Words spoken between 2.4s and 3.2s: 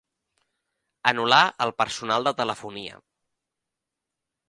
telefonia.